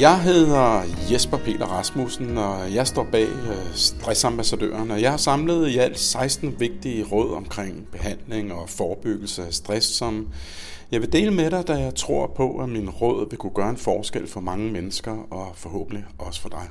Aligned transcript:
Jeg 0.00 0.22
hedder 0.22 0.82
Jesper 1.10 1.38
Peter 1.38 1.66
Rasmussen, 1.66 2.38
og 2.38 2.74
jeg 2.74 2.86
står 2.86 3.06
bag 3.12 3.28
øh, 3.28 3.74
Stressambassadøren, 3.74 4.90
og 4.90 5.02
jeg 5.02 5.10
har 5.10 5.16
samlet 5.16 5.68
i 5.68 5.78
alt 5.78 5.98
16 5.98 6.60
vigtige 6.60 7.04
råd 7.04 7.34
omkring 7.34 7.88
behandling 7.92 8.52
og 8.52 8.68
forebyggelse 8.68 9.46
af 9.46 9.54
stress, 9.54 9.86
som 9.86 10.28
jeg 10.90 11.00
vil 11.00 11.12
dele 11.12 11.30
med 11.30 11.50
dig, 11.50 11.68
da 11.68 11.72
jeg 11.72 11.94
tror 11.94 12.32
på, 12.36 12.58
at 12.58 12.68
min 12.68 12.90
råd 12.90 13.30
vil 13.30 13.38
kunne 13.38 13.54
gøre 13.54 13.70
en 13.70 13.76
forskel 13.76 14.26
for 14.28 14.40
mange 14.40 14.72
mennesker, 14.72 15.26
og 15.30 15.52
forhåbentlig 15.54 16.04
også 16.18 16.40
for 16.40 16.48
dig. 16.48 16.68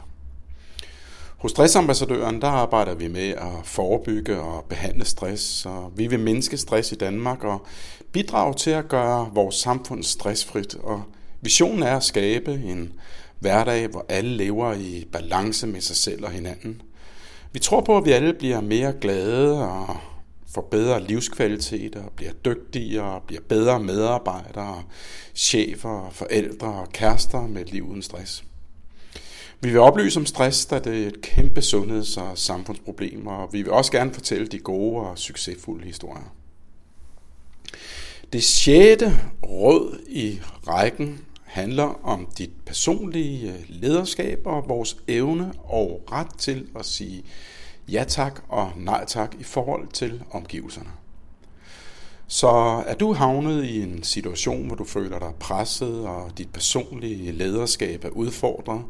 Hos 1.37 1.51
Stressambassadøren 1.51 2.41
der 2.41 2.47
arbejder 2.47 2.95
vi 2.95 3.07
med 3.07 3.29
at 3.29 3.51
forebygge 3.63 4.39
og 4.41 4.65
behandle 4.69 5.05
stress, 5.05 5.65
og 5.65 5.91
vi 5.95 6.07
vil 6.07 6.19
mindske 6.19 6.57
stress 6.57 6.91
i 6.91 6.95
Danmark 6.95 7.43
og 7.43 7.65
bidrage 8.11 8.53
til 8.53 8.71
at 8.71 8.87
gøre 8.87 9.29
vores 9.33 9.55
samfund 9.55 10.03
stressfrit. 10.03 10.75
Og 10.75 11.03
visionen 11.43 11.83
er 11.83 11.95
at 11.95 12.03
skabe 12.03 12.53
en 12.53 12.93
hverdag, 13.39 13.87
hvor 13.87 14.05
alle 14.09 14.37
lever 14.37 14.73
i 14.73 15.07
balance 15.11 15.67
med 15.67 15.81
sig 15.81 15.95
selv 15.95 16.25
og 16.25 16.31
hinanden. 16.31 16.81
Vi 17.51 17.59
tror 17.59 17.81
på, 17.81 17.97
at 17.97 18.05
vi 18.05 18.11
alle 18.11 18.33
bliver 18.33 18.61
mere 18.61 18.93
glade 19.01 19.69
og 19.69 19.97
får 20.53 20.67
bedre 20.71 21.03
livskvalitet 21.03 21.95
og 21.95 22.11
bliver 22.15 22.31
dygtigere 22.31 23.15
og 23.15 23.23
bliver 23.23 23.41
bedre 23.49 23.79
medarbejdere, 23.79 24.83
chefer, 25.35 26.09
forældre 26.11 26.67
og 26.67 26.89
kærester 26.89 27.47
med 27.47 27.61
et 27.61 27.71
liv 27.71 27.89
uden 27.89 28.01
stress. 28.01 28.43
Vi 29.61 29.69
vil 29.69 29.79
oplyse 29.79 30.19
om 30.19 30.25
stress, 30.25 30.65
da 30.65 30.79
det 30.79 31.03
er 31.03 31.07
et 31.07 31.21
kæmpe 31.21 31.61
sundheds- 31.61 32.17
og 32.17 32.37
samfundsproblem, 32.37 33.27
og 33.27 33.53
vi 33.53 33.61
vil 33.61 33.71
også 33.71 33.91
gerne 33.91 34.13
fortælle 34.13 34.47
de 34.47 34.59
gode 34.59 35.07
og 35.07 35.17
succesfulde 35.17 35.85
historier. 35.85 36.33
Det 38.33 38.43
sjette 38.43 39.19
råd 39.43 39.99
i 40.09 40.39
rækken 40.67 41.25
handler 41.53 41.99
om 42.03 42.27
dit 42.37 42.51
personlige 42.65 43.53
øh, 43.53 43.59
lederskab 43.69 44.39
og 44.45 44.65
vores 44.67 44.97
evne 45.07 45.53
og 45.63 46.03
ret 46.11 46.35
til 46.37 46.67
at 46.79 46.85
sige 46.85 47.23
ja 47.87 48.03
tak 48.07 48.43
og 48.49 48.71
nej 48.77 49.05
tak 49.05 49.35
i 49.39 49.43
forhold 49.43 49.87
til 49.87 50.23
omgivelserne. 50.31 50.89
Så 52.27 52.47
er 52.87 52.93
du 52.93 53.13
havnet 53.13 53.65
i 53.65 53.81
en 53.81 54.03
situation, 54.03 54.67
hvor 54.67 54.75
du 54.75 54.83
føler 54.83 55.19
dig 55.19 55.31
presset, 55.39 56.07
og 56.07 56.31
dit 56.37 56.49
personlige 56.53 57.31
lederskab 57.31 58.05
er 58.05 58.09
udfordret, 58.09 58.81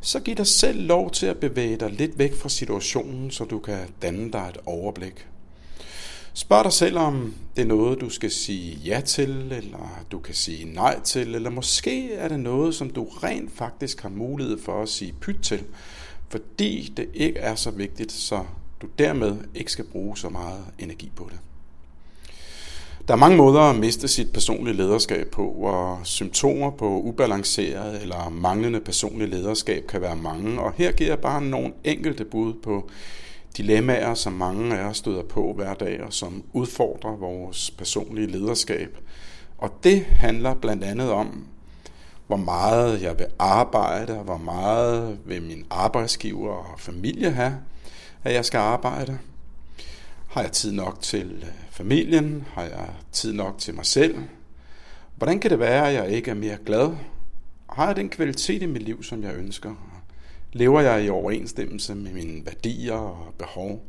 så 0.00 0.20
giv 0.20 0.34
dig 0.34 0.46
selv 0.46 0.86
lov 0.86 1.10
til 1.10 1.26
at 1.26 1.36
bevæge 1.36 1.76
dig 1.76 1.90
lidt 1.90 2.18
væk 2.18 2.34
fra 2.34 2.48
situationen, 2.48 3.30
så 3.30 3.44
du 3.44 3.58
kan 3.58 3.78
danne 4.02 4.32
dig 4.32 4.46
et 4.48 4.58
overblik. 4.66 5.26
Spørg 6.40 6.64
dig 6.64 6.72
selv, 6.72 6.98
om 6.98 7.34
det 7.56 7.62
er 7.62 7.66
noget, 7.66 8.00
du 8.00 8.10
skal 8.10 8.30
sige 8.30 8.76
ja 8.84 9.00
til, 9.00 9.52
eller 9.52 10.04
du 10.12 10.18
kan 10.18 10.34
sige 10.34 10.72
nej 10.74 11.00
til, 11.00 11.34
eller 11.34 11.50
måske 11.50 12.14
er 12.14 12.28
det 12.28 12.40
noget, 12.40 12.74
som 12.74 12.90
du 12.90 13.04
rent 13.04 13.52
faktisk 13.52 14.02
har 14.02 14.08
mulighed 14.08 14.58
for 14.62 14.82
at 14.82 14.88
sige 14.88 15.14
pyt 15.20 15.36
til, 15.42 15.64
fordi 16.28 16.92
det 16.96 17.08
ikke 17.14 17.38
er 17.38 17.54
så 17.54 17.70
vigtigt, 17.70 18.12
så 18.12 18.44
du 18.82 18.86
dermed 18.98 19.36
ikke 19.54 19.72
skal 19.72 19.84
bruge 19.84 20.18
så 20.18 20.28
meget 20.28 20.64
energi 20.78 21.10
på 21.16 21.28
det. 21.30 21.38
Der 23.08 23.14
er 23.14 23.18
mange 23.18 23.36
måder 23.36 23.60
at 23.60 23.76
miste 23.76 24.08
sit 24.08 24.32
personlige 24.32 24.76
lederskab 24.76 25.26
på, 25.26 25.48
og 25.48 26.00
symptomer 26.04 26.70
på 26.70 27.00
ubalanceret 27.00 28.02
eller 28.02 28.28
manglende 28.28 28.80
personlig 28.80 29.28
lederskab 29.28 29.86
kan 29.86 30.00
være 30.00 30.16
mange, 30.16 30.60
og 30.60 30.72
her 30.76 30.92
giver 30.92 31.10
jeg 31.10 31.18
bare 31.18 31.42
nogle 31.42 31.72
enkelte 31.84 32.24
bud 32.24 32.54
på 32.54 32.90
dilemmaer, 33.56 34.14
som 34.14 34.32
mange 34.32 34.78
af 34.78 34.84
os 34.84 34.96
støder 34.96 35.22
på 35.22 35.52
hver 35.52 35.74
dag, 35.74 36.02
og 36.02 36.12
som 36.12 36.44
udfordrer 36.52 37.16
vores 37.16 37.70
personlige 37.70 38.26
lederskab. 38.26 38.98
Og 39.58 39.72
det 39.84 40.02
handler 40.02 40.54
blandt 40.54 40.84
andet 40.84 41.10
om, 41.10 41.46
hvor 42.26 42.36
meget 42.36 43.02
jeg 43.02 43.18
vil 43.18 43.26
arbejde, 43.38 44.18
og 44.18 44.24
hvor 44.24 44.38
meget 44.38 45.18
vil 45.24 45.42
min 45.42 45.66
arbejdsgiver 45.70 46.52
og 46.52 46.80
familie 46.80 47.30
have, 47.30 47.54
at 48.24 48.34
jeg 48.34 48.44
skal 48.44 48.58
arbejde. 48.58 49.18
Har 50.28 50.42
jeg 50.42 50.52
tid 50.52 50.72
nok 50.72 51.02
til 51.02 51.30
øh, 51.42 51.48
familien? 51.70 52.46
Har 52.54 52.62
jeg 52.62 52.88
tid 53.12 53.32
nok 53.32 53.58
til 53.58 53.74
mig 53.74 53.86
selv? 53.86 54.18
Hvordan 55.16 55.38
kan 55.40 55.50
det 55.50 55.58
være, 55.58 55.88
at 55.88 55.94
jeg 55.94 56.10
ikke 56.10 56.30
er 56.30 56.34
mere 56.34 56.56
glad? 56.66 56.90
Har 57.70 57.86
jeg 57.86 57.96
den 57.96 58.08
kvalitet 58.08 58.62
i 58.62 58.66
mit 58.66 58.82
liv, 58.82 59.02
som 59.02 59.22
jeg 59.22 59.34
ønsker? 59.34 59.74
Lever 60.52 60.80
jeg 60.80 61.04
i 61.04 61.08
overensstemmelse 61.08 61.94
med 61.94 62.12
mine 62.12 62.46
værdier 62.46 62.94
og 62.94 63.34
behov? 63.38 63.84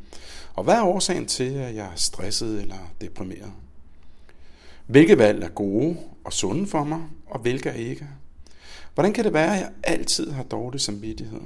Og 0.53 0.63
hvad 0.63 0.75
er 0.75 0.83
årsagen 0.83 1.25
til, 1.25 1.53
at 1.53 1.75
jeg 1.75 1.85
er 1.85 1.95
stresset 1.95 2.61
eller 2.61 2.91
deprimeret? 3.01 3.51
Hvilke 4.85 5.17
valg 5.17 5.43
er 5.43 5.49
gode 5.49 5.97
og 6.23 6.33
sunde 6.33 6.67
for 6.67 6.83
mig, 6.83 7.01
og 7.27 7.39
hvilke 7.39 7.69
er 7.69 7.73
ikke? 7.73 8.07
Hvordan 8.93 9.13
kan 9.13 9.23
det 9.23 9.33
være, 9.33 9.55
at 9.55 9.61
jeg 9.61 9.71
altid 9.83 10.31
har 10.31 10.43
dårlig 10.43 10.81
samvittighed? 10.81 11.41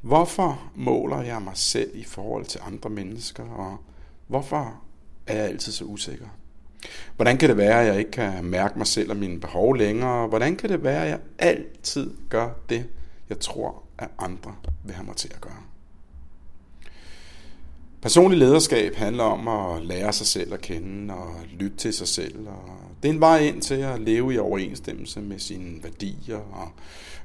Hvorfor 0.00 0.62
måler 0.74 1.22
jeg 1.22 1.42
mig 1.42 1.56
selv 1.56 1.90
i 1.94 2.04
forhold 2.04 2.44
til 2.44 2.60
andre 2.66 2.90
mennesker, 2.90 3.42
og 3.42 3.76
hvorfor 4.26 4.80
er 5.26 5.36
jeg 5.36 5.44
altid 5.44 5.72
så 5.72 5.84
usikker? 5.84 6.26
Hvordan 7.16 7.38
kan 7.38 7.48
det 7.48 7.56
være, 7.56 7.80
at 7.80 7.86
jeg 7.86 7.98
ikke 7.98 8.10
kan 8.10 8.44
mærke 8.44 8.78
mig 8.78 8.86
selv 8.86 9.10
og 9.10 9.16
mine 9.16 9.40
behov 9.40 9.76
længere? 9.76 10.26
Hvordan 10.26 10.56
kan 10.56 10.70
det 10.70 10.82
være, 10.82 11.02
at 11.02 11.10
jeg 11.10 11.20
altid 11.38 12.10
gør 12.28 12.50
det, 12.68 12.86
jeg 13.28 13.40
tror, 13.40 13.83
at 13.98 14.08
andre 14.18 14.54
vil 14.84 14.94
have 14.94 15.06
mig 15.06 15.16
til 15.16 15.30
at 15.34 15.40
gøre? 15.40 15.62
Personlig 18.04 18.38
lederskab 18.38 18.94
handler 18.94 19.24
om 19.24 19.48
at 19.48 19.86
lære 19.86 20.12
sig 20.12 20.26
selv 20.26 20.54
at 20.54 20.60
kende 20.60 21.14
og 21.14 21.34
lytte 21.50 21.76
til 21.76 21.92
sig 21.92 22.08
selv. 22.08 22.48
Og 22.48 22.78
det 23.02 23.08
er 23.08 23.12
en 23.12 23.20
vej 23.20 23.38
ind 23.38 23.62
til 23.62 23.74
at 23.74 24.00
leve 24.00 24.34
i 24.34 24.38
overensstemmelse 24.38 25.20
med 25.20 25.38
sine 25.38 25.82
værdier 25.82 26.36
og 26.36 26.68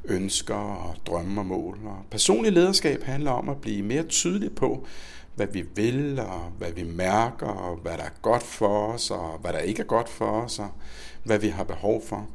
ønsker 0.05 0.55
og 0.55 0.95
drømme 1.07 1.41
og 1.41 1.45
mål. 1.45 1.79
Og 1.85 1.97
personlig 2.11 2.51
lederskab 2.51 3.03
handler 3.03 3.31
om 3.31 3.49
at 3.49 3.61
blive 3.61 3.83
mere 3.83 4.03
tydelig 4.03 4.55
på, 4.55 4.85
hvad 5.35 5.47
vi 5.47 5.65
vil 5.75 6.19
og 6.19 6.41
hvad 6.57 6.71
vi 6.71 6.83
mærker 6.83 7.47
og 7.47 7.75
hvad 7.77 7.97
der 7.97 8.03
er 8.03 8.21
godt 8.21 8.43
for 8.43 8.93
os 8.93 9.11
og 9.11 9.37
hvad 9.41 9.53
der 9.53 9.59
ikke 9.59 9.81
er 9.81 9.85
godt 9.85 10.09
for 10.09 10.25
os 10.25 10.59
og 10.59 10.69
hvad 11.23 11.39
vi 11.39 11.47
har 11.47 11.63
behov 11.63 12.01
for. 12.05 12.27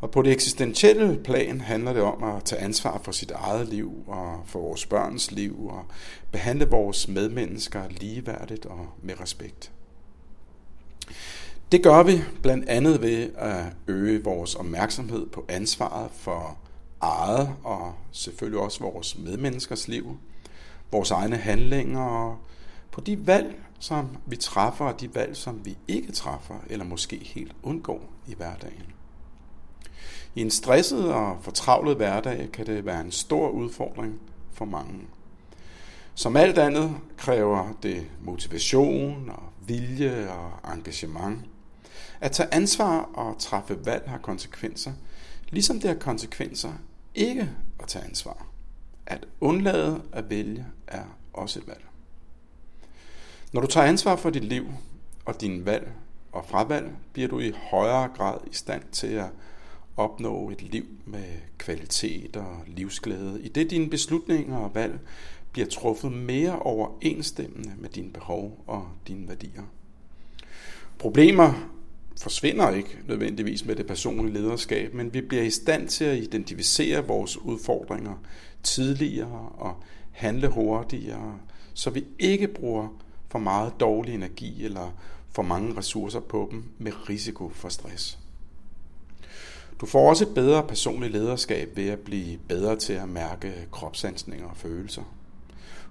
Og 0.00 0.10
på 0.10 0.22
det 0.22 0.32
eksistentielle 0.32 1.20
plan 1.24 1.60
handler 1.60 1.92
det 1.92 2.02
om 2.02 2.24
at 2.24 2.44
tage 2.44 2.62
ansvar 2.62 3.00
for 3.04 3.12
sit 3.12 3.30
eget 3.30 3.68
liv 3.68 4.04
og 4.06 4.40
for 4.46 4.60
vores 4.60 4.86
børns 4.86 5.30
liv 5.30 5.66
og 5.66 5.84
behandle 6.32 6.68
vores 6.68 7.08
medmennesker 7.08 7.82
ligeværdigt 7.88 8.66
og 8.66 8.86
med 9.02 9.20
respekt. 9.20 9.72
Det 11.72 11.82
gør 11.82 12.02
vi 12.02 12.20
blandt 12.42 12.68
andet 12.68 13.02
ved 13.02 13.30
at 13.36 13.64
øge 13.86 14.24
vores 14.24 14.54
opmærksomhed 14.54 15.26
på 15.26 15.44
ansvaret 15.48 16.10
for 16.12 16.58
eget 17.00 17.54
og 17.64 17.94
selvfølgelig 18.12 18.60
også 18.60 18.80
vores 18.80 19.18
medmenneskers 19.18 19.88
liv, 19.88 20.16
vores 20.92 21.10
egne 21.10 21.36
handlinger 21.36 22.02
og 22.02 22.38
på 22.90 23.00
de 23.00 23.26
valg, 23.26 23.60
som 23.78 24.16
vi 24.26 24.36
træffer 24.36 24.84
og 24.84 25.00
de 25.00 25.14
valg, 25.14 25.36
som 25.36 25.64
vi 25.64 25.78
ikke 25.88 26.12
træffer 26.12 26.54
eller 26.66 26.84
måske 26.84 27.16
helt 27.16 27.52
undgår 27.62 28.12
i 28.28 28.34
hverdagen. 28.34 28.99
I 30.34 30.40
en 30.40 30.50
stresset 30.50 31.14
og 31.14 31.38
fortravlet 31.42 31.96
hverdag 31.96 32.48
kan 32.52 32.66
det 32.66 32.86
være 32.86 33.00
en 33.00 33.12
stor 33.12 33.48
udfordring 33.48 34.20
for 34.52 34.64
mange. 34.64 35.00
Som 36.14 36.36
alt 36.36 36.58
andet 36.58 36.96
kræver 37.16 37.72
det 37.82 38.06
motivation 38.20 39.30
og 39.30 39.42
vilje 39.66 40.30
og 40.30 40.72
engagement. 40.72 41.38
At 42.20 42.32
tage 42.32 42.54
ansvar 42.54 43.10
og 43.14 43.38
træffe 43.38 43.86
valg 43.86 44.04
har 44.06 44.18
konsekvenser, 44.18 44.92
ligesom 45.48 45.80
det 45.80 45.90
har 45.90 45.96
konsekvenser 45.96 46.72
ikke 47.14 47.50
at 47.80 47.88
tage 47.88 48.04
ansvar. 48.04 48.46
At 49.06 49.26
undlade 49.40 50.02
at 50.12 50.30
vælge 50.30 50.66
er 50.86 51.04
også 51.32 51.58
et 51.58 51.66
valg. 51.66 51.84
Når 53.52 53.60
du 53.60 53.66
tager 53.66 53.86
ansvar 53.86 54.16
for 54.16 54.30
dit 54.30 54.44
liv 54.44 54.66
og 55.24 55.40
dine 55.40 55.64
valg 55.66 55.92
og 56.32 56.44
fravalg, 56.48 56.90
bliver 57.12 57.28
du 57.28 57.38
i 57.38 57.52
højere 57.70 58.08
grad 58.16 58.38
i 58.50 58.54
stand 58.54 58.82
til 58.92 59.06
at 59.06 59.28
opnå 60.00 60.50
et 60.50 60.62
liv 60.62 60.84
med 61.06 61.24
kvalitet 61.58 62.36
og 62.36 62.56
livsglæde, 62.66 63.40
i 63.42 63.48
det 63.48 63.70
dine 63.70 63.90
beslutninger 63.90 64.56
og 64.56 64.74
valg 64.74 64.98
bliver 65.52 65.68
truffet 65.68 66.12
mere 66.12 66.58
overensstemmende 66.58 67.72
med 67.78 67.88
dine 67.88 68.10
behov 68.10 68.64
og 68.66 68.88
dine 69.08 69.28
værdier. 69.28 69.62
Problemer 70.98 71.52
forsvinder 72.20 72.70
ikke 72.70 72.98
nødvendigvis 73.08 73.64
med 73.64 73.76
det 73.76 73.86
personlige 73.86 74.34
lederskab, 74.34 74.94
men 74.94 75.14
vi 75.14 75.20
bliver 75.20 75.42
i 75.42 75.50
stand 75.50 75.88
til 75.88 76.04
at 76.04 76.18
identificere 76.18 77.06
vores 77.06 77.36
udfordringer 77.36 78.14
tidligere 78.62 79.48
og 79.58 79.74
handle 80.10 80.48
hurtigere, 80.48 81.38
så 81.74 81.90
vi 81.90 82.04
ikke 82.18 82.48
bruger 82.48 82.88
for 83.28 83.38
meget 83.38 83.72
dårlig 83.80 84.14
energi 84.14 84.64
eller 84.64 85.00
for 85.30 85.42
mange 85.42 85.76
ressourcer 85.76 86.20
på 86.20 86.48
dem 86.50 86.64
med 86.78 87.08
risiko 87.08 87.48
for 87.48 87.68
stress. 87.68 88.18
Du 89.80 89.86
får 89.86 90.08
også 90.08 90.24
et 90.24 90.34
bedre 90.34 90.62
personligt 90.62 91.12
lederskab 91.12 91.76
ved 91.76 91.88
at 91.88 91.98
blive 91.98 92.38
bedre 92.48 92.76
til 92.76 92.92
at 92.92 93.08
mærke 93.08 93.68
kropsansninger 93.72 94.48
og 94.48 94.56
følelser. 94.56 95.02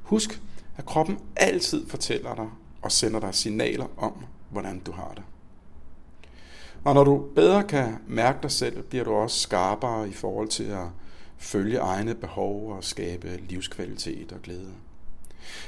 Husk, 0.04 0.42
at 0.78 0.86
kroppen 0.86 1.20
altid 1.36 1.88
fortæller 1.88 2.36
dig 2.36 2.48
og 2.82 2.92
sender 2.92 3.20
dig 3.20 3.36
signaler 3.36 3.86
om, 3.98 4.14
hvordan 4.50 4.80
du 4.80 4.92
har 4.92 5.14
det. 5.16 5.24
Og 6.84 6.94
når 6.94 7.04
du 7.04 7.26
bedre 7.36 7.64
kan 7.64 7.98
mærke 8.08 8.40
dig 8.42 8.52
selv, 8.52 8.84
bliver 8.84 9.04
du 9.04 9.12
også 9.14 9.40
skarpere 9.40 10.10
i 10.10 10.14
forhold 10.14 10.48
til 10.48 10.64
at 10.64 10.86
følge 11.38 11.78
egne 11.78 12.16
behov 12.16 12.72
og 12.72 12.84
skabe 12.84 13.40
livskvalitet 13.50 14.32
og 14.32 14.42
glæde. 14.42 14.74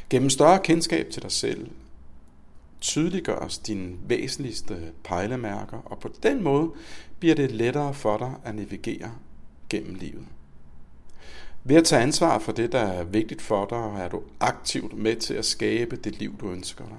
Gennem 0.09 0.29
større 0.29 0.59
kendskab 0.59 1.09
til 1.09 1.21
dig 1.21 1.31
selv 1.31 1.71
tydeliggøres 2.81 3.57
dine 3.57 3.95
væsentligste 4.07 4.91
pejlemærker, 5.03 5.77
og 5.85 5.99
på 5.99 6.09
den 6.23 6.43
måde 6.43 6.71
bliver 7.19 7.35
det 7.35 7.51
lettere 7.51 7.93
for 7.93 8.17
dig 8.17 8.33
at 8.43 8.55
navigere 8.55 9.11
gennem 9.69 9.95
livet. 9.95 10.25
Ved 11.63 11.75
at 11.75 11.83
tage 11.83 12.01
ansvar 12.01 12.39
for 12.39 12.51
det, 12.51 12.71
der 12.71 12.79
er 12.79 13.03
vigtigt 13.03 13.41
for 13.41 13.65
dig, 13.65 14.03
er 14.03 14.09
du 14.09 14.21
aktivt 14.39 14.97
med 14.97 15.15
til 15.15 15.33
at 15.33 15.45
skabe 15.45 15.95
det 15.95 16.19
liv, 16.19 16.35
du 16.39 16.51
ønsker 16.51 16.85
dig. 16.85 16.97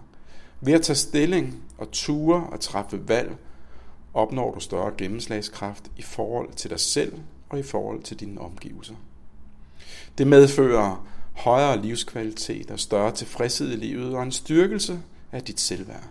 Ved 0.61 0.73
at 0.73 0.82
tage 0.82 0.96
stilling 0.96 1.62
og 1.79 1.90
ture 1.90 2.46
og 2.46 2.61
træffe 2.61 3.08
valg, 3.08 3.37
opnår 4.14 4.55
du 4.55 4.61
større 4.61 4.93
gennemslagskraft 4.99 5.90
i 5.96 6.02
forhold 6.02 6.52
til 6.52 6.70
dig 6.70 6.81
selv 6.81 7.12
og 7.49 7.58
i 7.58 7.62
forhold 7.62 8.02
til 8.02 8.20
dine 8.20 8.40
omgivelser. 8.40 8.94
Det 10.19 10.26
medfører 10.26 11.06
højere 11.37 11.82
livskvalitet 11.82 12.70
og 12.70 12.81
større 12.81 13.12
tilfredshed 13.12 13.73
i 13.73 13.76
livet 13.76 14.14
og 14.14 14.23
en 14.23 14.32
styrkelse 14.32 15.00
af 15.32 15.43
dit 15.43 15.61
selvværd. 15.61 16.08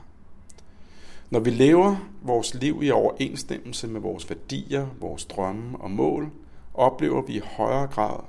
Når 1.30 1.40
vi 1.40 1.50
lever 1.50 1.96
vores 2.22 2.54
liv 2.54 2.84
i 2.84 2.92
overensstemmelse 2.92 3.88
med 3.88 4.02
vores 4.02 4.30
værdier, 4.30 4.88
vores 5.00 5.26
drømme 5.26 5.78
og 5.78 5.92
mål, 5.92 6.32
oplever 6.74 7.22
vi 7.22 7.34
i 7.34 7.42
højere 7.44 7.88
grad 7.88 8.20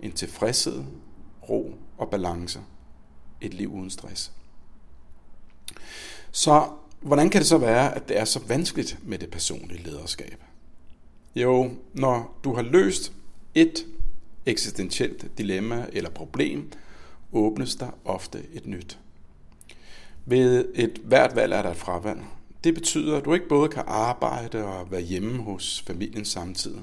en 0.00 0.12
tilfredshed, 0.12 0.84
ro 1.48 1.74
og 1.98 2.10
balance. 2.10 2.60
Et 3.40 3.54
liv 3.54 3.72
uden 3.72 3.90
stress. 3.90 4.32
Så 6.30 6.68
hvordan 7.00 7.30
kan 7.30 7.38
det 7.38 7.48
så 7.48 7.58
være, 7.58 7.94
at 7.94 8.08
det 8.08 8.18
er 8.18 8.24
så 8.24 8.40
vanskeligt 8.48 8.98
med 9.02 9.18
det 9.18 9.30
personlige 9.30 9.82
lederskab? 9.82 10.42
Jo, 11.36 11.70
når 11.94 12.38
du 12.44 12.54
har 12.54 12.62
løst 12.62 13.12
et 13.54 13.86
eksistentielt 14.46 15.38
dilemma 15.38 15.86
eller 15.92 16.10
problem, 16.10 16.72
åbnes 17.32 17.76
der 17.76 17.90
ofte 18.04 18.46
et 18.52 18.66
nyt. 18.66 18.98
Ved 20.26 20.64
et 20.74 21.00
hvert 21.04 21.36
valg 21.36 21.52
er 21.52 21.62
der 21.62 21.70
et 21.70 21.76
fravalg. 21.76 22.20
Det 22.64 22.74
betyder, 22.74 23.16
at 23.16 23.24
du 23.24 23.34
ikke 23.34 23.48
både 23.48 23.68
kan 23.68 23.82
arbejde 23.86 24.64
og 24.64 24.90
være 24.90 25.00
hjemme 25.00 25.42
hos 25.42 25.84
familien 25.86 26.24
samtidig. 26.24 26.82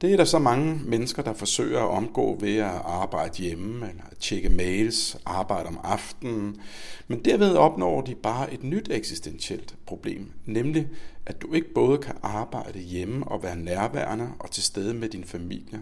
Det 0.00 0.12
er 0.12 0.16
der 0.16 0.24
så 0.24 0.38
mange 0.38 0.80
mennesker, 0.84 1.22
der 1.22 1.32
forsøger 1.32 1.80
at 1.80 1.90
omgå 1.90 2.36
ved 2.40 2.56
at 2.56 2.80
arbejde 2.84 3.42
hjemme, 3.42 3.88
eller 3.88 4.02
tjekke 4.20 4.48
mails, 4.48 5.16
arbejde 5.26 5.68
om 5.68 5.80
aftenen. 5.84 6.60
Men 7.08 7.24
derved 7.24 7.56
opnår 7.56 8.00
de 8.00 8.14
bare 8.14 8.54
et 8.54 8.62
nyt 8.62 8.88
eksistentielt 8.90 9.74
problem, 9.86 10.32
nemlig 10.46 10.88
at 11.26 11.42
du 11.42 11.52
ikke 11.52 11.74
både 11.74 11.98
kan 11.98 12.14
arbejde 12.22 12.78
hjemme 12.78 13.28
og 13.28 13.42
være 13.42 13.56
nærværende 13.56 14.28
og 14.38 14.50
til 14.50 14.62
stede 14.62 14.94
med 14.94 15.08
din 15.08 15.24
familie. 15.24 15.80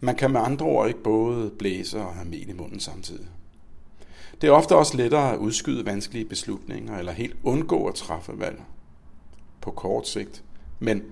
Man 0.00 0.16
kan 0.16 0.30
med 0.30 0.40
andre 0.40 0.66
ord 0.66 0.88
ikke 0.88 1.02
både 1.02 1.50
blæse 1.50 1.98
og 2.00 2.14
have 2.14 2.28
mel 2.28 2.48
i 2.48 2.52
munden 2.52 2.80
samtidig. 2.80 3.26
Det 4.42 4.48
er 4.48 4.52
ofte 4.52 4.76
også 4.76 4.96
lettere 4.96 5.32
at 5.32 5.38
udskyde 5.38 5.86
vanskelige 5.86 6.24
beslutninger 6.24 6.98
eller 6.98 7.12
helt 7.12 7.36
undgå 7.42 7.86
at 7.86 7.94
træffe 7.94 8.32
valg 8.38 8.62
på 9.60 9.70
kort 9.70 10.08
sigt, 10.08 10.44
men 10.78 11.02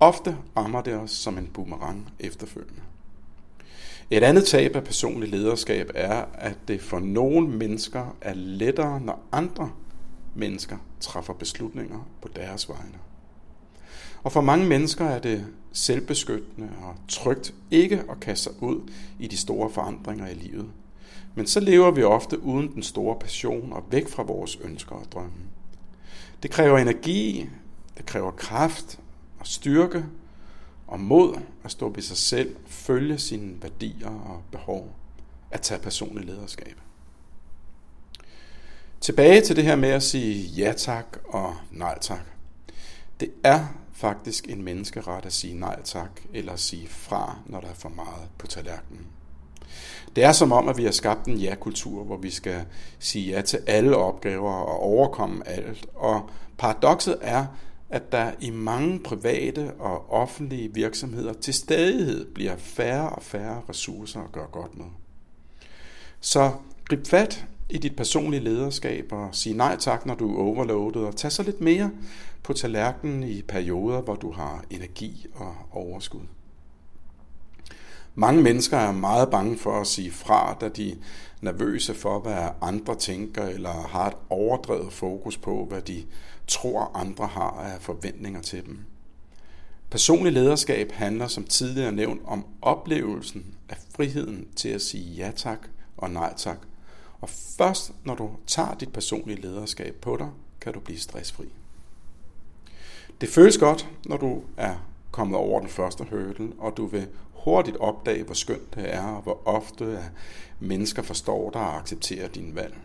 ofte 0.00 0.36
rammer 0.56 0.82
det 0.82 0.94
os 0.94 1.10
som 1.10 1.38
en 1.38 1.46
boomerang 1.54 2.12
efterfølgende. 2.20 2.82
Et 4.10 4.22
andet 4.22 4.44
tab 4.44 4.76
af 4.76 4.84
personlig 4.84 5.30
lederskab 5.30 5.90
er, 5.94 6.24
at 6.34 6.58
det 6.68 6.80
for 6.80 6.98
nogle 6.98 7.48
mennesker 7.48 8.16
er 8.20 8.34
lettere, 8.34 9.00
når 9.00 9.22
andre 9.32 9.70
mennesker 10.34 10.76
træffer 11.00 11.34
beslutninger 11.34 12.08
på 12.22 12.28
deres 12.36 12.68
vegne. 12.68 12.98
Og 14.22 14.32
for 14.32 14.40
mange 14.40 14.66
mennesker 14.66 15.04
er 15.04 15.18
det 15.18 15.46
selvbeskyttende 15.72 16.70
og 16.82 16.94
trygt 17.08 17.54
ikke 17.70 18.02
at 18.10 18.20
kaste 18.20 18.44
sig 18.44 18.62
ud 18.62 18.90
i 19.18 19.26
de 19.26 19.36
store 19.36 19.70
forandringer 19.70 20.28
i 20.28 20.34
livet, 20.34 20.66
men 21.34 21.46
så 21.46 21.60
lever 21.60 21.90
vi 21.90 22.02
ofte 22.02 22.42
uden 22.42 22.74
den 22.74 22.82
store 22.82 23.18
passion 23.18 23.72
og 23.72 23.84
væk 23.90 24.08
fra 24.08 24.22
vores 24.22 24.56
ønsker 24.56 24.96
og 24.96 25.06
drømme. 25.12 25.32
Det 26.42 26.50
kræver 26.50 26.78
energi, 26.78 27.48
det 27.96 28.06
kræver 28.06 28.30
kraft 28.30 29.00
og 29.38 29.46
styrke 29.46 30.04
og 30.86 31.00
mod 31.00 31.40
at 31.64 31.70
stå 31.70 31.88
ved 31.88 32.02
sig 32.02 32.16
selv, 32.16 32.56
følge 32.66 33.18
sine 33.18 33.62
værdier 33.62 34.08
og 34.08 34.42
behov, 34.52 34.94
at 35.50 35.60
tage 35.60 35.80
personlig 35.80 36.26
lederskab. 36.26 36.80
Tilbage 39.00 39.40
til 39.40 39.56
det 39.56 39.64
her 39.64 39.76
med 39.76 39.88
at 39.88 40.02
sige 40.02 40.46
ja 40.46 40.72
tak 40.72 41.18
og 41.28 41.56
nej 41.70 41.98
tak. 42.00 42.24
Det 43.20 43.30
er 43.44 43.66
faktisk 43.92 44.48
en 44.48 44.62
menneskeret 44.62 45.26
at 45.26 45.32
sige 45.32 45.54
nej 45.54 45.82
tak 45.82 46.20
eller 46.32 46.52
at 46.52 46.60
sige 46.60 46.88
fra, 46.88 47.38
når 47.46 47.60
der 47.60 47.68
er 47.68 47.74
for 47.74 47.88
meget 47.88 48.28
på 48.38 48.46
tallerkenen. 48.46 49.06
Det 50.16 50.24
er 50.24 50.32
som 50.32 50.52
om, 50.52 50.68
at 50.68 50.78
vi 50.78 50.84
har 50.84 50.90
skabt 50.90 51.26
en 51.26 51.36
ja-kultur, 51.36 52.04
hvor 52.04 52.16
vi 52.16 52.30
skal 52.30 52.64
sige 52.98 53.30
ja 53.30 53.42
til 53.42 53.58
alle 53.66 53.96
opgaver 53.96 54.52
og 54.52 54.80
overkomme 54.80 55.48
alt. 55.48 55.86
Og 55.94 56.30
paradokset 56.58 57.18
er, 57.20 57.46
at 57.90 58.12
der 58.12 58.30
i 58.40 58.50
mange 58.50 58.98
private 58.98 59.72
og 59.78 60.10
offentlige 60.12 60.74
virksomheder 60.74 61.32
til 61.32 61.54
stadighed 61.54 62.26
bliver 62.34 62.56
færre 62.56 63.08
og 63.08 63.22
færre 63.22 63.62
ressourcer 63.68 64.20
at 64.20 64.32
gøre 64.32 64.46
godt 64.52 64.78
med. 64.78 64.86
Så 66.20 66.50
grib 66.84 67.06
fat 67.06 67.46
i 67.70 67.78
dit 67.78 67.96
personlige 67.96 68.44
lederskab 68.44 69.12
og 69.12 69.28
sig 69.32 69.54
nej 69.54 69.76
tak, 69.76 70.06
når 70.06 70.14
du 70.14 70.34
er 70.34 70.42
overloadet, 70.42 70.96
og 70.96 71.16
tag 71.16 71.32
så 71.32 71.42
lidt 71.42 71.60
mere 71.60 71.90
på 72.42 72.52
tallerkenen 72.52 73.22
i 73.22 73.42
perioder, 73.42 74.00
hvor 74.00 74.14
du 74.14 74.32
har 74.32 74.64
energi 74.70 75.26
og 75.34 75.54
overskud. 75.72 76.20
Mange 78.14 78.42
mennesker 78.42 78.76
er 78.76 78.92
meget 78.92 79.30
bange 79.30 79.58
for 79.58 79.80
at 79.80 79.86
sige 79.86 80.10
fra, 80.10 80.56
da 80.60 80.68
de 80.68 80.92
er 80.92 80.96
nervøse 81.40 81.94
for, 81.94 82.18
hvad 82.18 82.48
andre 82.60 82.94
tænker, 82.94 83.44
eller 83.44 83.72
har 83.72 84.06
et 84.06 84.16
overdrevet 84.30 84.92
fokus 84.92 85.36
på, 85.36 85.64
hvad 85.68 85.82
de 85.82 86.04
tror, 86.46 86.90
andre 86.94 87.26
har 87.26 87.50
af 87.50 87.80
forventninger 87.80 88.42
til 88.42 88.66
dem. 88.66 88.78
Personlig 89.90 90.32
lederskab 90.32 90.92
handler, 90.92 91.26
som 91.26 91.44
tidligere 91.44 91.92
nævnt, 91.92 92.20
om 92.24 92.46
oplevelsen 92.62 93.54
af 93.68 93.76
friheden 93.96 94.48
til 94.56 94.68
at 94.68 94.82
sige 94.82 95.14
ja 95.14 95.30
tak 95.36 95.58
og 95.96 96.10
nej 96.10 96.34
tak. 96.36 96.58
Og 97.20 97.28
først 97.58 97.92
når 98.04 98.14
du 98.14 98.30
tager 98.46 98.74
dit 98.74 98.92
personlige 98.92 99.40
lederskab 99.40 99.94
på 99.94 100.16
dig, 100.16 100.28
kan 100.60 100.72
du 100.72 100.80
blive 100.80 100.98
stressfri. 100.98 101.44
Det 103.20 103.28
føles 103.28 103.58
godt, 103.58 103.88
når 104.04 104.16
du 104.16 104.42
er 104.56 104.76
kommet 105.10 105.38
over 105.38 105.60
den 105.60 105.68
første 105.68 106.04
hurdle, 106.10 106.52
og 106.58 106.76
du 106.76 106.86
vil 106.86 107.08
hurtigt 107.32 107.76
opdage, 107.76 108.24
hvor 108.24 108.34
skønt 108.34 108.74
det 108.74 108.94
er, 108.94 109.06
og 109.06 109.22
hvor 109.22 109.42
ofte 109.44 109.98
mennesker 110.60 111.02
forstår 111.02 111.50
dig 111.50 111.60
og 111.60 111.76
accepterer 111.76 112.28
din 112.28 112.54
valg. 112.54 112.76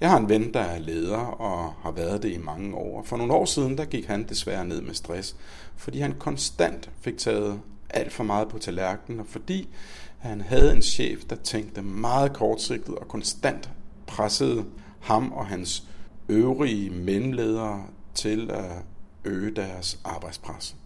Jeg 0.00 0.10
har 0.10 0.18
en 0.18 0.28
ven, 0.28 0.54
der 0.54 0.60
er 0.60 0.78
leder 0.78 1.18
og 1.18 1.72
har 1.82 1.90
været 1.90 2.22
det 2.22 2.32
i 2.32 2.38
mange 2.38 2.74
år. 2.76 3.02
For 3.02 3.16
nogle 3.16 3.32
år 3.32 3.44
siden, 3.44 3.78
der 3.78 3.84
gik 3.84 4.06
han 4.06 4.28
desværre 4.28 4.64
ned 4.64 4.80
med 4.80 4.94
stress, 4.94 5.36
fordi 5.76 6.00
han 6.00 6.12
konstant 6.18 6.90
fik 7.00 7.18
taget 7.18 7.60
alt 7.90 8.12
for 8.12 8.24
meget 8.24 8.48
på 8.48 8.58
tallerkenen, 8.58 9.20
og 9.20 9.26
fordi 9.26 9.68
han 10.18 10.40
havde 10.40 10.72
en 10.72 10.82
chef, 10.82 11.24
der 11.24 11.36
tænkte 11.36 11.82
meget 11.82 12.32
kortsigtet 12.32 12.94
og 12.94 13.08
konstant 13.08 13.70
pressede 14.06 14.64
ham 15.00 15.32
og 15.32 15.46
hans 15.46 15.88
øvrige 16.28 16.90
mellemledere 16.90 17.84
til 18.14 18.50
at 18.50 18.70
øge 19.24 19.50
deres 19.50 20.00
arbejdspres. 20.04 20.76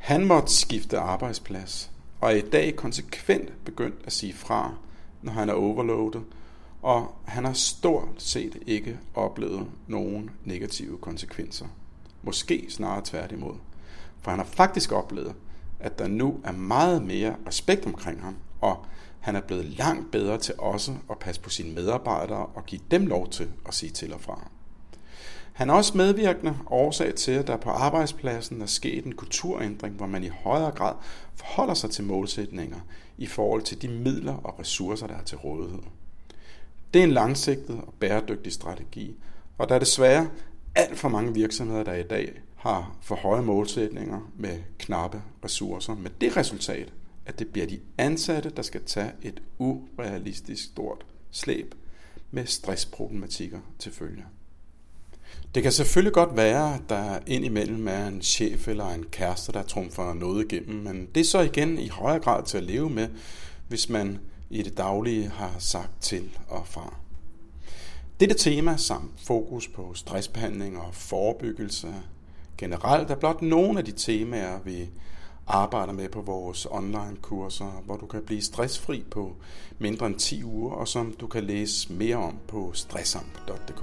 Han 0.00 0.24
måtte 0.24 0.52
skifte 0.52 0.98
arbejdsplads, 0.98 1.90
og 2.20 2.30
er 2.30 2.36
i 2.36 2.40
dag 2.40 2.76
konsekvent 2.76 3.64
begyndt 3.64 4.00
at 4.04 4.12
sige 4.12 4.32
fra, 4.32 4.74
når 5.22 5.32
han 5.32 5.48
er 5.48 5.52
overloadet, 5.52 6.22
og 6.82 7.14
han 7.24 7.44
har 7.44 7.52
stort 7.52 8.08
set 8.18 8.56
ikke 8.66 8.98
oplevet 9.14 9.66
nogen 9.86 10.30
negative 10.44 10.98
konsekvenser. 10.98 11.66
Måske 12.22 12.66
snarere 12.68 13.02
tværtimod. 13.04 13.54
For 14.20 14.30
han 14.30 14.38
har 14.38 14.46
faktisk 14.46 14.92
oplevet, 14.92 15.34
at 15.80 15.98
der 15.98 16.08
nu 16.08 16.40
er 16.44 16.52
meget 16.52 17.02
mere 17.02 17.36
respekt 17.46 17.86
omkring 17.86 18.22
ham, 18.22 18.36
og 18.60 18.84
han 19.20 19.36
er 19.36 19.40
blevet 19.40 19.64
langt 19.64 20.10
bedre 20.10 20.38
til 20.38 20.54
også 20.58 20.94
at 21.10 21.18
passe 21.18 21.40
på 21.40 21.50
sine 21.50 21.74
medarbejdere 21.74 22.46
og 22.46 22.66
give 22.66 22.80
dem 22.90 23.06
lov 23.06 23.28
til 23.28 23.48
at 23.66 23.74
sige 23.74 23.92
til 23.92 24.14
og 24.14 24.20
fra. 24.20 24.50
Han 25.60 25.70
er 25.70 25.74
også 25.74 25.96
medvirkende 25.96 26.56
årsag 26.66 27.14
til, 27.14 27.32
at 27.32 27.46
der 27.46 27.56
på 27.56 27.70
arbejdspladsen 27.70 28.62
er 28.62 28.66
sket 28.66 29.04
en 29.04 29.14
kulturændring, 29.14 29.94
hvor 29.94 30.06
man 30.06 30.24
i 30.24 30.28
højere 30.28 30.70
grad 30.70 30.94
forholder 31.34 31.74
sig 31.74 31.90
til 31.90 32.04
målsætninger 32.04 32.80
i 33.18 33.26
forhold 33.26 33.62
til 33.62 33.82
de 33.82 33.88
midler 33.88 34.32
og 34.32 34.60
ressourcer, 34.60 35.06
der 35.06 35.14
er 35.14 35.22
til 35.22 35.38
rådighed. 35.38 35.82
Det 36.94 37.00
er 37.00 37.04
en 37.04 37.12
langsigtet 37.12 37.80
og 37.86 37.94
bæredygtig 38.00 38.52
strategi, 38.52 39.16
og 39.58 39.68
der 39.68 39.74
er 39.74 39.78
desværre 39.78 40.30
alt 40.74 40.98
for 40.98 41.08
mange 41.08 41.34
virksomheder, 41.34 41.82
der 41.82 41.94
i 41.94 42.02
dag 42.02 42.40
har 42.56 42.96
for 43.02 43.14
høje 43.14 43.42
målsætninger 43.42 44.30
med 44.36 44.58
knappe 44.78 45.22
ressourcer, 45.44 45.94
med 45.94 46.10
det 46.20 46.36
resultat, 46.36 46.92
at 47.26 47.38
det 47.38 47.48
bliver 47.48 47.66
de 47.66 47.80
ansatte, 47.98 48.50
der 48.50 48.62
skal 48.62 48.84
tage 48.84 49.12
et 49.22 49.42
urealistisk 49.58 50.64
stort 50.64 51.06
slæb 51.30 51.74
med 52.30 52.46
stressproblematikker 52.46 53.58
til 53.78 53.92
følge. 53.92 54.24
Det 55.54 55.62
kan 55.62 55.72
selvfølgelig 55.72 56.12
godt 56.12 56.36
være, 56.36 56.74
at 56.74 56.80
der 56.88 57.18
indimellem 57.26 57.88
er 57.88 58.06
en 58.06 58.22
chef 58.22 58.68
eller 58.68 58.88
en 58.88 59.04
kæreste, 59.10 59.52
der 59.52 59.62
trumfer 59.62 60.14
noget 60.14 60.52
igennem, 60.52 60.82
men 60.82 61.08
det 61.14 61.20
er 61.20 61.24
så 61.24 61.40
igen 61.40 61.78
i 61.78 61.88
højere 61.88 62.20
grad 62.20 62.44
til 62.44 62.58
at 62.58 62.64
leve 62.64 62.90
med, 62.90 63.08
hvis 63.68 63.88
man 63.88 64.18
i 64.50 64.62
det 64.62 64.76
daglige 64.76 65.28
har 65.28 65.54
sagt 65.58 66.00
til 66.00 66.30
og 66.48 66.66
fra. 66.66 66.94
Dette 68.20 68.34
tema 68.34 68.76
samt 68.76 69.10
fokus 69.16 69.68
på 69.68 69.94
stressbehandling 69.94 70.78
og 70.78 70.94
forebyggelse 70.94 71.94
generelt 72.58 73.10
er 73.10 73.16
blot 73.16 73.42
nogle 73.42 73.78
af 73.78 73.84
de 73.84 73.92
temaer, 73.92 74.58
vi 74.64 74.90
arbejder 75.46 75.92
med 75.92 76.08
på 76.08 76.20
vores 76.20 76.66
online-kurser, 76.70 77.82
hvor 77.84 77.96
du 77.96 78.06
kan 78.06 78.22
blive 78.22 78.42
stressfri 78.42 79.04
på 79.10 79.36
mindre 79.78 80.06
end 80.06 80.18
10 80.18 80.44
uger, 80.44 80.72
og 80.72 80.88
som 80.88 81.12
du 81.20 81.26
kan 81.26 81.44
læse 81.44 81.92
mere 81.92 82.16
om 82.16 82.38
på 82.48 82.70
stressamp.dk. 82.74 83.82